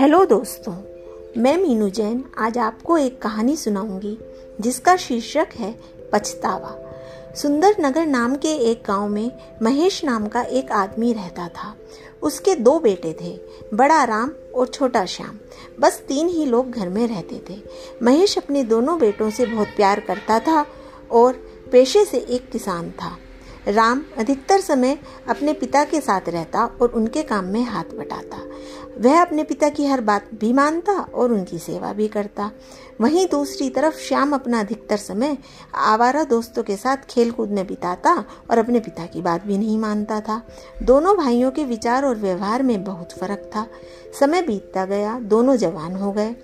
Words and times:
Hello 0.00 0.24
दोस्तों, 0.24 0.72
मैं 1.42 1.56
मीनू 1.56 1.88
जैन 1.88 2.24
आज 2.38 2.58
आपको 2.58 2.98
एक 2.98 3.22
कहानी 3.22 3.56
सुनाऊँगी, 3.56 4.18
जिसका 4.60 4.96
शीर्षक 4.96 5.48
है 5.56 5.80
पछतावा। 6.12 6.74
सुंदर 7.34 7.76
नगर 7.80 8.06
नाम 8.06 8.36
के 8.36 8.48
एक 8.48 8.82
गाँव 8.86 9.08
में 9.08 9.30
महेश 9.62 10.04
नाम 10.04 10.26
का 10.28 10.42
एक 10.42 10.72
आदमी 10.72 11.12
रहता 11.12 11.48
था। 11.48 11.74
उसके 12.22 12.54
दो 12.54 12.78
बेटे 12.78 13.16
थे, 13.22 13.40
बड़ा 13.74 14.04
राम 14.04 14.30
और 14.54 14.66
छोटा 14.66 15.04
श्याम। 15.04 15.38
बस 15.80 16.02
तीन 16.08 16.28
ही 16.28 16.44
लोग 16.44 16.70
घर 16.70 16.88
में 16.88 17.06
रहते 17.08 17.42
थे। 17.50 17.62
महेश 18.02 18.38
अपने 18.38 18.64
दोनों 18.64 18.98
बेटों 18.98 19.30
से 19.30 19.46
बहुत 19.46 19.68
प्यार 19.68 20.00
करता 20.00 20.38
था 20.38 20.66
और 21.10 21.32
पेशे 21.72 22.04
से 22.04 22.18
एक 22.18 22.50
किसान 22.50 22.90
था। 22.90 23.16
राम 23.68 24.02
अधिकतर 24.18 24.60
समय 24.60 24.98
अपने 25.28 25.52
पिता 25.52 25.84
के 25.84 26.00
साथ 26.00 26.28
रहता 26.28 26.64
और 26.64 26.88
उनके 26.88 27.22
काम 27.22 27.44
में 27.44 27.62
हाथ 27.64 27.84
बटाता। 27.84 28.42
वह 28.98 29.22
अपने 29.22 29.44
पिता 29.44 29.68
की 29.68 29.86
हर 29.86 30.00
बात 30.00 30.28
भी 30.34 30.52
मानता 30.52 30.92
और 30.92 31.32
उनकी 31.32 31.58
सेवा 31.58 31.92
भी 31.92 32.08
करता। 32.08 32.50
वहीं 33.00 33.26
दूसरी 33.28 33.70
तरफ़ 33.70 33.96
श्याम 33.96 34.32
अपना 34.32 34.60
अधिकतर 34.60 34.96
समय 34.96 35.38
आवारा 35.74 36.24
दोस्तों 36.24 36.62
के 36.62 36.76
साथ 36.76 36.96
खेल 36.96 37.30
कूद 37.30 37.50
में 37.50 37.66
बिताता 37.66 38.24
और 38.50 38.58
अपने 38.58 38.80
पिता 38.80 39.06
की 39.06 39.22
बात 39.22 39.46
भी 39.46 39.58
नहीं 39.58 39.78
मानता 39.78 40.20
था। 40.20 40.42
दोनों 40.82 41.16
भाइयों 41.16 41.50
के 41.50 41.64
विचार 41.64 42.04
और 42.04 42.16
व्यवहार 42.16 42.62
में 42.62 42.84
बहुत 42.84 43.12
फ़र्क 43.12 43.50
था। 43.56 43.66
समय 44.20 44.42
बीतता 44.42 44.84
गया, 44.84 45.20
दोनों 45.20 45.56
जवान 45.56 45.96
हो 45.96 46.12
गए। 46.12 46.36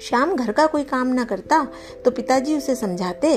शाम 0.00 0.34
घर 0.34 0.52
का 0.52 0.66
कोई 0.66 0.84
काम 0.84 1.06
ना 1.06 1.24
करता 1.24 1.66
तो 2.04 2.10
पिताजी 2.10 2.56
उसे 2.56 2.74
समझाते, 2.74 3.36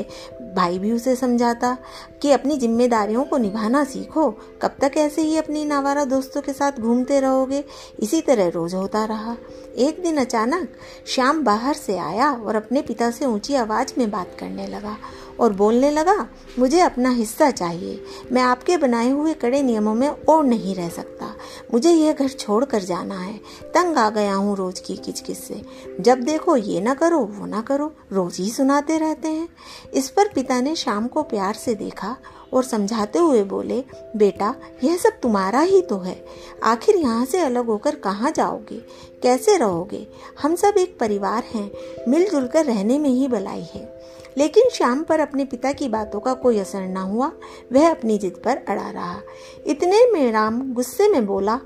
भाई 0.56 0.80
भी 0.80 0.92
उसे 0.92 1.16
समझाता 1.16 1.78
कि 2.22 2.32
अपनी 2.32 2.58
जिम्मेदारियों 2.58 3.24
को 3.24 3.38
निभाना 3.38 3.84
सीखो। 3.84 4.30
कब 4.62 4.76
तक 4.82 4.98
ऐसे 4.98 5.22
ही 5.22 5.38
अपनी 5.38 5.64
नावारा 5.66 6.04
दोस्तों 6.06 6.42
के 6.42 6.54
साथ 6.54 6.80
घूमते 6.80 7.20
रहोगे? 7.20 7.64
इसी 8.00 8.22
तरह 8.22 8.50
रोज 8.50 8.74
होता 8.76 9.06
रहा। 9.06 9.36
एक 9.78 10.02
दिन 10.04 10.18
अचानक 10.18 10.70
श्याम 11.08 11.44
बाहर 11.44 11.74
से 11.74 11.98
आया 11.98 12.32
और 12.32 12.56
अपने 12.56 12.82
पिता 12.82 13.10
से 13.12 13.26
ऊँची 13.26 13.56
आवाज़ 13.56 13.94
में 13.98 14.10
बात 14.12 14.36
करने 14.40 14.68
लगा 14.68 14.98
और 15.40 15.54
बोलने 15.54 15.92
लगा, 15.92 16.28
मुझे 16.60 16.80
अपना 16.80 17.10
हिस्सा 17.10 17.50
चाहिए। 17.52 18.04
मैं 18.32 18.42
आपके 18.42 18.78
बनाए 18.78 19.10
हुए 19.10 19.34
कड़े 19.34 19.62
नियमों 19.62 19.94
में 19.94 20.10
और 20.10 20.44
नहीं 20.46 20.76
रह 20.76 20.90
सकता। 20.90 21.31
मुझे 21.74 21.92
यह 21.92 22.14
घर 22.14 22.28
छोड़ 22.28 22.66
कर 22.66 22.82
जाना 22.82 23.20
है। 23.20 23.38
तंग 23.64 23.98
आ 23.98 24.10
गया 24.10 24.34
हूँ 24.34 24.56
रोज 24.56 24.80
की 24.80 24.96
किचकिच 24.96 25.38
से। 25.38 25.62
जब 26.00 26.22
देखो 26.22 26.56
ये 26.56 26.82
ना 26.82 26.94
करो, 26.94 27.20
वो 27.20 27.46
ना 27.46 27.62
करो, 27.62 27.94
रोज 28.12 28.38
ही 28.38 28.50
सुनाते 28.50 28.98
रहते 28.98 29.28
हैं। 29.28 29.50
इस 29.94 30.10
पर 30.10 30.28
पिता 30.28 30.62
ने 30.62 30.76
शाम 30.76 31.08
को 31.08 31.24
प्यार 31.24 31.54
से 31.54 31.76
देखा 31.76 32.18
और 32.54 32.64
समझाते 32.64 33.20
हुए 33.20 33.44
बोले, 33.44 33.84
बेटा, 34.16 34.56
यह 34.84 34.98
सब 34.98 35.10
तुम्हारा 35.10 35.60
ही 35.60 35.82
तो 35.82 35.98
है। 35.98 36.26
आखिर 36.64 36.96
यहाँ 36.96 37.26
से 37.26 37.40
अलग 37.40 37.66
होकर 37.66 37.96
कहाँ 37.96 38.32
जाओगे? 38.32 38.78
कैसे 39.24 39.58
रहोगे? 39.58 40.08
हम 40.42 40.56
सब 40.56 40.74
एक 40.78 41.00
परिवार 41.00 41.44
हैं, 41.44 41.72
मिलजुल 42.08 42.48
कर 42.48 42.66
रहने 42.66 43.00
में 43.00 43.10
ही 43.10 43.28
भलाई 43.28 43.68
है। 43.74 44.01
लेकिन 44.38 44.64
श्याम 44.74 45.04
पर 45.04 45.20
अपने 45.20 45.46
पिता 45.46 45.72
की 45.72 45.90
बातों 45.90 46.20
का 46.20 46.34
कोई 46.34 46.60
असर 46.60 46.82
न 46.82 46.98
हुआ। 46.98 47.32
वह 47.74 47.92
अपनी 47.92 48.18
जिद 48.18 48.42
पर 48.46 48.58
अड़ा 48.68 48.90
रहा। 48.90 49.22
इतने 49.68 50.12
में 50.12 50.32
राम 50.32 50.74
गुस्से 50.74 51.10
में 51.10 51.26
बोला, 51.26 51.60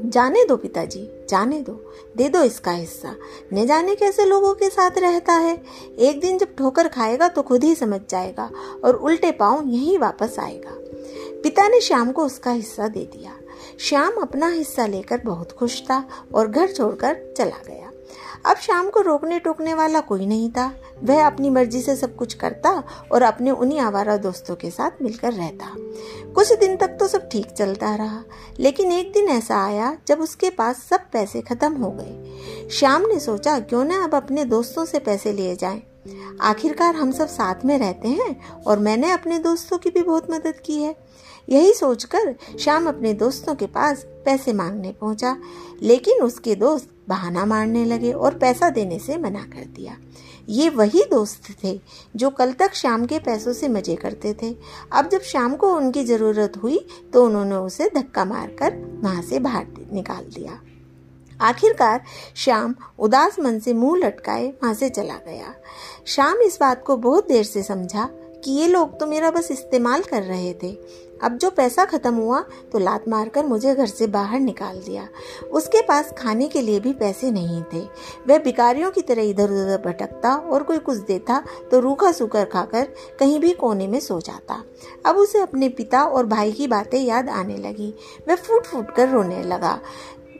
जाने 0.00 0.44
दो 0.44 0.56
पिताजी, 0.56 1.26
जाने 1.28 1.60
दो। 1.60 1.92
दे 2.16 2.28
दो 2.28 2.42
इसका 2.42 2.70
हिस्सा। 2.70 3.16
न 3.54 3.66
जाने 3.66 3.94
कैसे 3.94 4.24
लोगों 4.24 4.54
के 4.54 4.70
साथ 4.70 4.90
रहता 4.98 5.32
है। 5.32 5.62
एक 5.98 6.20
दिन 6.20 6.38
जब 6.38 6.56
ठोकर 6.56 6.88
खाएगा 6.88 7.28
तो 7.28 7.42
खुद 7.42 7.64
ही 7.64 7.74
समझ 7.74 8.00
जाएगा 8.10 8.50
और 8.84 8.96
उल्टे 8.96 9.32
पाँव 9.32 9.68
यही 9.68 9.98
वापस 9.98 10.36
आएगा। 10.38 10.70
पिता 11.42 11.68
ने 11.68 11.80
श्याम 11.80 12.12
को 12.12 12.24
उसका 12.24 12.50
हिस्सा 12.50 12.88
दे 12.88 13.00
दिया। 13.00 13.32
श्याम 13.80 14.12
अपना 14.22 14.48
हिस्सा 14.48 14.86
लेकर 14.86 15.20
बहुत 15.24 15.52
खुश 15.52 15.82
था 15.82 16.08
और 16.34 16.48
घर 16.48 16.72
छोड़कर 16.72 17.34
चला 17.36 17.62
गया। 17.66 17.90
अब 18.44 18.56
शाम 18.56 18.88
को 18.90 19.00
रोकने 19.00 19.38
टोकने 19.38 19.74
वाला 19.74 20.00
कोई 20.00 20.26
नहीं 20.26 20.50
था। 20.50 20.72
वह 21.02 21.26
अपनी 21.26 21.50
मर्ज़ी 21.50 21.80
से 21.80 21.96
सब 21.96 22.16
कुछ 22.16 22.34
करता 22.34 22.70
और 23.12 23.22
अपने 23.22 23.50
उन्हीं 23.50 23.78
आवारा 23.80 24.16
दोस्तों 24.16 24.56
के 24.56 24.70
साथ 24.70 25.02
मिलकर 25.02 25.32
रहता। 25.32 25.74
कुछ 26.34 26.52
दिन 26.52 26.76
तक 26.76 26.96
तो 27.00 27.08
सब 27.08 27.28
ठीक 27.28 27.46
चलता 27.48 27.94
रहा, 27.94 28.22
लेकिन 28.60 28.92
एक 28.92 29.12
दिन 29.12 29.28
ऐसा 29.28 29.62
आया 29.64 29.96
जब 30.06 30.20
उसके 30.20 30.50
पास 30.50 30.82
सब 30.82 31.10
पैसे 31.12 31.40
खत्म 31.40 31.72
हो 31.74 31.90
गए। 31.90 32.68
श्याम 32.70 33.06
ने 33.06 33.18
सोचा, 33.20 33.58
क्यों 33.60 33.84
ना 33.84 34.02
अब 34.04 34.14
अपने 34.14 34.44
दोस्तों 34.44 34.84
से 34.84 34.98
पैसे 34.98 35.32
लिए 35.32 35.56
जाए? 35.56 35.82
आखिरकार 36.40 36.94
हम 36.94 37.10
सब 37.12 37.28
साथ 37.28 37.64
में 37.64 37.78
रहते 37.78 38.08
हैं 38.08 38.62
और 38.62 38.78
मैंने 38.78 39.10
अपने 39.10 39.38
दोस्तों 39.38 39.78
की 39.78 39.90
भी 39.90 40.02
बहुत 40.02 40.30
मदद 40.30 40.54
की 40.64 40.82
है। 40.82 40.94
यही 41.48 41.72
सोचकर 41.72 42.34
श्याम 42.60 42.88
अपने 42.88 43.12
दोस्तों 43.14 43.54
के 43.54 43.66
पास 43.66 44.04
पैसे 44.24 44.52
मांगने 44.52 44.92
पहुँचा, 44.92 45.36
लेकिन 45.82 46.22
उसके 46.22 46.54
दोस्त 46.54 46.88
बहाना 47.08 47.44
मारने 47.44 47.84
लगे 47.84 48.12
और 48.12 48.31
पैसा 48.34 48.68
देने 48.70 48.98
से 48.98 49.16
मना 49.18 49.42
कर 49.46 49.64
दिया। 49.66 49.96
ये 50.48 50.68
वही 50.70 51.02
दोस्त 51.10 51.50
थे 51.64 51.78
जो 52.16 52.30
कल 52.30 52.52
तक 52.52 52.74
शाम 52.74 53.04
के 53.06 53.18
पैसों 53.18 53.52
से 53.52 53.68
मज़े 53.68 53.94
करते 53.96 54.32
थे। 54.42 54.54
अब 54.92 55.08
जब 55.08 55.20
शाम 55.22 55.54
को 55.56 55.74
उनकी 55.76 56.04
ज़रूरत 56.04 56.56
हुई 56.62 56.78
तो 57.12 57.24
उन्होंने 57.24 57.54
उसे 57.56 57.88
धक्का 57.94 58.24
मारकर 58.24 58.76
वहाँ 59.02 59.22
से 59.22 59.38
बाहर 59.38 59.66
निकाल 59.92 60.24
दिया। 60.34 60.60
आखिरकार 61.40 62.02
श्याम 62.36 62.74
उदास 62.98 63.38
मन 63.40 63.58
से 63.58 63.72
मुँह 63.74 63.98
लटकाए 63.98 64.48
वहाँ 64.52 64.74
से 64.74 64.88
चला 64.90 65.16
गया। 65.26 65.54
श्याम 66.06 66.40
इस 66.40 66.58
बात 66.60 66.82
को 66.86 66.96
बहुत 66.98 67.28
देर 67.28 67.44
से 67.44 67.62
समझा 67.62 68.08
कि 68.44 68.50
ये 68.50 68.66
लोग 68.66 68.98
तो 69.00 69.06
मेरा 69.06 69.30
बस 69.30 69.50
इस्तेमाल 69.50 70.02
कर 70.02 70.22
रहे 70.22 70.52
थे। 70.62 70.72
अब 71.22 71.36
जो 71.36 71.50
पैसा 71.50 71.84
खत्म 71.84 72.14
हुआ 72.14 72.40
तो 72.72 72.78
लात 72.78 73.08
मारकर 73.08 73.46
मुझे 73.46 73.74
घर 73.74 73.86
से 73.86 74.06
बाहर 74.06 74.40
निकाल 74.40 74.78
दिया। 74.78 75.08
उसके 75.52 75.82
पास 75.82 76.12
खाने 76.18 76.48
के 76.48 76.60
लिए 76.60 76.80
भी 76.80 76.92
पैसे 76.92 77.30
नहीं 77.30 77.62
थे। 77.72 77.80
वह 78.28 78.38
भिकारियों 78.38 78.90
की 78.90 79.00
तरह 79.00 79.22
इधर 79.22 79.50
उधर 79.52 79.82
भटकता 79.86 80.34
और 80.34 80.62
कोई 80.62 80.78
कुछ 80.78 80.98
देता 80.98 81.42
तो 81.70 81.80
रूखा 81.80 82.12
सूखा 82.12 82.44
खाकर 82.44 82.88
कहीं 83.20 83.38
भी 83.40 83.52
कोने 83.54 83.86
में 83.86 83.98
सो 84.00 84.20
जाता। 84.20 84.62
अब 85.06 85.16
उसे 85.16 85.40
अपने 85.40 85.68
पिता 85.68 86.04
और 86.04 86.26
भाई 86.26 86.52
की 86.52 86.66
बातें 86.66 87.00
याद 87.00 87.28
आने 87.30 87.56
लगी। 87.58 87.94
वह 88.28 88.34
फूट 88.36 88.64
फूट 88.64 88.90
कर 88.90 89.08
रोने 89.08 89.42
लगा। 89.42 89.78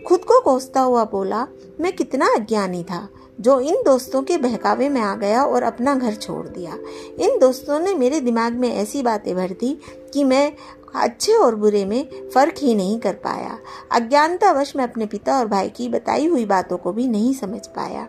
खुद 0.07 0.25
को 0.25 0.41
कोसता 0.41 0.81
हुआ 0.81 1.05
बोला, 1.05 1.47
मैं 1.81 1.93
कितना 1.93 2.29
अज्ञानी 2.35 2.83
था। 2.85 3.09
जो 3.39 3.61
इन 3.61 3.83
दोस्तों 3.85 4.23
के 4.23 4.37
बहकावे 4.39 4.89
में 4.89 5.01
आ 5.01 5.15
गया 5.15 5.45
और 5.45 5.63
अपना 5.63 5.95
घर 5.95 6.15
छोड़ 6.15 6.47
दिया। 6.49 6.79
इन 7.21 7.39
दोस्तों 7.39 7.79
ने 7.81 7.95
मेरे 7.95 8.21
दिमाग 8.21 8.53
में 8.53 8.71
ऐसी 8.75 9.03
बातें 9.03 9.35
भर 9.37 9.51
दी 9.51 9.79
कि 10.15 10.25
मैं 10.25 10.53
अच्छे 10.95 11.33
और 11.33 11.55
बुरे 11.55 11.85
में 11.85 12.31
फ़र्क 12.35 12.55
ही 12.59 12.75
नहीं 12.75 12.99
कर 12.99 13.13
पाया। 13.15 13.59
अज्ञानतावश 13.93 14.77
मैं 14.77 14.85
अपने 14.85 15.07
पिता 15.07 15.39
और 15.39 15.47
भाई 15.47 15.69
की 15.69 15.89
बताई 15.89 16.27
हुई 16.27 16.45
बातों 16.47 16.77
को 16.77 16.93
भी 16.93 17.09
नहीं 17.09 17.35
समझ 17.35 17.67
पाया। 17.67 18.09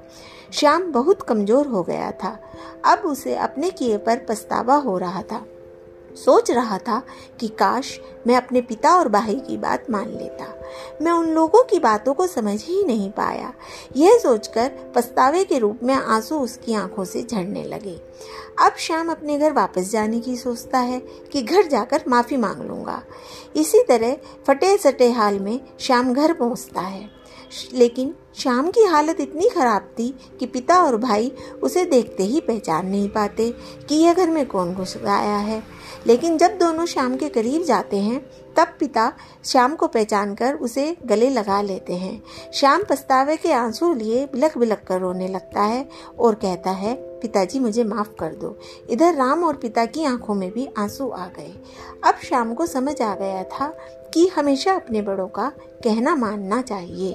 श्याम 0.53 0.91
बहुत 0.91 1.21
कमज़ोर 1.21 1.67
हो 1.67 1.83
गया 1.83 2.11
था। 2.11 2.37
अब 2.85 2.99
उसे 2.99 3.35
अपने 3.35 3.69
किए 3.69 3.97
पर 3.97 4.25
पछतावा 4.29 4.75
हो 4.75 4.97
रहा 4.97 5.21
था। 5.21 5.45
सोच 6.15 6.51
रहा 6.51 6.77
था 6.77 7.03
कि 7.39 7.47
काश 7.47 7.99
मैं 8.27 8.35
अपने 8.35 8.61
पिता 8.61 8.95
और 8.95 9.09
भाई 9.09 9.35
की 9.35 9.57
बात 9.57 9.89
मान 9.89 10.09
लेता। 10.09 10.59
मैं 11.01 11.11
उन 11.11 11.29
लोगों 11.29 11.63
की 11.63 11.79
बातों 11.79 12.13
को 12.13 12.27
समझ 12.27 12.63
ही 12.63 12.83
नहीं 12.83 13.11
पाया। 13.11 13.53
यह 13.95 14.17
सोचकर 14.17 14.71
पछतावे 14.95 15.43
के 15.43 15.59
रूप 15.59 15.79
में 15.83 15.93
आँसू 15.93 16.39
उसकी 16.39 16.73
आँखों 16.73 17.05
से 17.05 17.23
झड़ने 17.23 17.63
लगे। 17.63 18.01
अब 18.61 18.75
शाम 18.77 19.11
अपने 19.11 19.39
घर 19.39 19.53
वापस 19.53 19.91
जाने 19.91 20.19
की 20.19 20.37
सोचता 20.37 20.79
है 20.79 20.99
कि 20.99 21.41
घर 21.41 21.67
जाकर 21.67 22.03
माफ़ी 22.07 22.37
मांग 22.37 22.61
लूँगा। 22.61 23.03
इसी 23.55 23.83
तरह 23.83 24.17
फटे 24.47 24.77
सटे 24.77 25.11
हाल 25.11 25.39
में 25.39 25.59
शाम 25.79 26.13
घर 26.13 26.33
पहुँचता 26.33 26.81
है। 26.81 27.22
लेकिन 27.73 28.15
शाम 28.35 28.71
की 28.71 28.83
हालत 28.83 29.19
इतनी 29.19 29.49
खराब 29.49 29.81
थी 29.81 30.19
कि 30.39 30.45
पिता 30.45 30.83
और 30.83 30.97
भाई 30.97 31.31
उसे 31.63 31.85
देखते 31.85 32.23
ही 32.23 32.41
पहचान 32.41 32.87
नहीं 32.87 33.09
पाते 33.09 33.53
कि 33.89 33.95
यह 33.95 34.13
घर 34.13 34.29
में 34.29 34.45
कौन 34.45 34.73
घुस 34.73 34.97
आया 34.97 35.37
है। 35.37 35.63
लेकिन 36.07 36.37
जब 36.37 36.57
दोनों 36.57 36.85
शाम 36.85 37.17
के 37.17 37.29
करीब 37.29 37.63
जाते 37.63 37.97
हैं, 37.97 38.25
तब 38.57 38.67
पिता 38.79 39.13
श्याम 39.45 39.75
को 39.75 39.87
पहचान 39.87 40.35
कर 40.35 40.53
उसे 40.53 40.97
गले 41.05 41.29
लगा 41.29 41.61
लेते 41.61 41.93
हैं। 41.93 42.23
श्याम 42.53 42.83
पछतावे 42.89 43.37
के 43.37 43.51
आँसू 43.51 43.93
लिए 43.93 44.25
बिलख 44.25 44.57
बिलख 44.57 44.83
कर 44.87 44.99
रोने 44.99 45.27
लगता 45.27 45.61
है 45.61 45.89
और 46.19 46.35
कहता 46.35 46.71
है 46.71 47.12
पिताजी, 47.23 47.59
मुझे 47.59 47.83
माफ़ 47.83 48.15
कर 48.19 48.35
दो। 48.35 48.57
इधर 48.89 49.13
राम 49.13 49.43
और 49.43 49.55
पिता 49.55 49.85
की 49.85 50.05
आँखों 50.05 50.35
में 50.35 50.51
भी 50.51 50.69
आँसू 50.77 51.09
आ 51.09 51.25
गए। 51.25 51.63
अब 52.03 52.15
शाम 52.15 52.53
को 52.53 52.65
समझ 52.65 53.01
आ 53.01 53.15
गया 53.15 53.43
था 53.43 53.67
कि 54.13 54.27
हमेशा 54.27 54.73
अपने 54.73 55.01
बड़ों 55.01 55.27
का 55.27 55.51
कहना 55.83 56.15
मानना 56.15 56.61
चाहिए। 56.61 57.13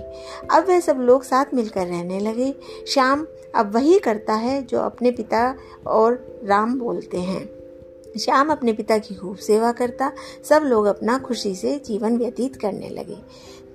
अब 0.50 0.68
वह 0.68 0.80
सब 0.80 0.96
लोग 0.96 1.22
साथ 1.22 1.44
मिलकर 1.54 1.86
रहने 1.86 2.20
लगे। 2.20 2.54
श्याम 2.88 3.26
अब 3.54 3.74
वही 3.74 3.98
करता 3.98 4.34
है 4.34 4.62
जो 4.62 4.78
अपने 4.78 5.10
पिता 5.10 5.54
और 5.86 6.40
राम 6.44 6.78
बोलते 6.78 7.18
हैं। 7.18 7.58
श्याम 8.18 8.50
अपने 8.50 8.72
पिता 8.72 8.98
की 8.98 9.14
खूब 9.14 9.36
सेवा 9.36 9.72
करता। 9.72 10.12
सब 10.44 10.62
लोग 10.62 10.86
अपना 10.86 11.18
खुशी 11.18 11.54
से 11.54 11.82
जीवन 11.86 12.18
व्यतीत 12.18 12.56
करने 12.56 12.88
लगे। 12.88 13.18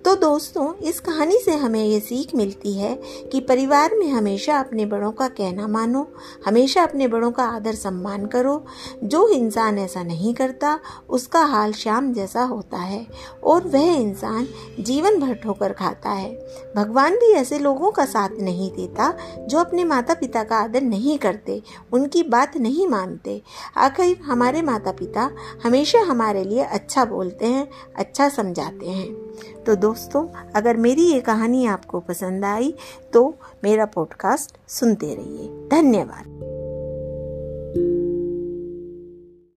तो 0.05 0.15
दोस्तों, 0.15 0.73
इस 0.75 0.99
कहानी 0.99 1.37
से 1.37 1.51
हमें 1.51 1.85
ये 1.85 1.99
सीख 1.99 2.35
मिलती 2.35 2.73
है 2.73 2.95
कि 3.31 3.39
परिवार 3.39 3.95
में 3.95 4.11
हमेशा 4.11 4.59
अपने 4.59 4.85
बड़ों 4.85 5.11
का 5.11 5.27
कहना 5.27 5.67
मानो, 5.67 6.07
हमेशा 6.45 6.83
अपने 6.83 7.07
बड़ों 7.07 7.31
का 7.31 7.43
आदर 7.43 7.75
सम्मान 7.75 8.25
करो। 8.25 8.65
जो 9.03 9.27
इंसान 9.29 9.77
ऐसा 9.77 10.03
नहीं 10.03 10.33
करता, 10.33 10.79
उसका 11.09 11.41
हाल 11.41 11.73
शाम 11.73 12.13
जैसा 12.13 12.43
होता 12.43 12.77
है 12.77 13.07
और 13.43 13.67
वह 13.67 13.93
इंसान 13.93 14.47
जीवन 14.79 15.19
भर 15.19 15.33
ठोकर 15.33 15.73
खाता 15.73 16.09
है। 16.09 16.47
भगवान 16.75 17.15
भी 17.15 17.31
ऐसे 17.31 17.59
लोगों 17.59 17.91
का 17.91 18.05
साथ 18.05 18.29
नहीं 18.39 18.71
देता, 18.71 19.17
जो 19.39 19.59
अपने 19.59 19.83
माता 19.83 20.13
पिता 20.13 20.43
का 20.43 20.57
आदर 20.57 20.81
नहीं 20.81 21.17
करते, 21.17 21.61
उनकी 21.93 22.23
बात 22.23 22.57
नहीं 22.57 22.87
मानते। 22.87 23.41
आखिर 23.77 24.17
हमारे 24.17 24.61
माता 24.61 24.91
पिता 24.91 25.31
हमेशा 25.63 25.99
हमारे 25.99 26.43
लिए 26.43 26.63
अच्छा 26.63 27.05
बोलते 27.05 27.45
हैं 27.45 27.67
अच्छा 27.95 28.29
समझाते 28.29 28.89
हैं। 28.89 29.33
तो 29.63 29.75
दोस्तों 29.93 30.27
अगर 30.55 30.77
मेरी 30.77 31.01
ये 31.01 31.19
कहानी 31.19 31.65
आपको 31.65 31.99
पसंद 31.99 32.45
आई 32.45 32.73
तो 33.13 33.35
मेरा 33.63 33.85
पॉडकास्ट 33.85 34.57
सुनते 34.69 35.15
रहिए। 35.15 35.69
धन्यवाद। 35.69 36.52